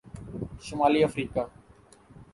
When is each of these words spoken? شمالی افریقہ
شمالی 0.65 1.03
افریقہ 1.03 1.43